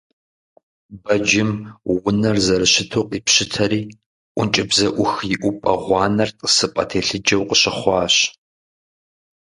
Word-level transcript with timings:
Бэджым 1.03 1.51
унэр 2.07 2.37
зэрыщыту 2.45 3.03
къипщытэри, 3.09 3.81
ӀункӀыбзэӀух 4.37 5.13
иӀупӀэ 5.33 5.73
гъуанэр 5.83 6.29
тӀысыпӀэ 6.37 6.83
телъыджэу 6.89 7.43
къыщыхъуащ. 7.49 8.15